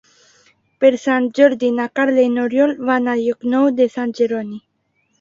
[0.83, 4.63] Per Sant Jordi na Carla i n'Oriol van a Llocnou de Sant Jeroni.